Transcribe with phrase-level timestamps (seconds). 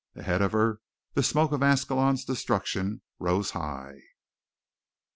[0.15, 0.81] Ahead of her
[1.13, 3.99] the smoke of Ascalon's destruction rose high.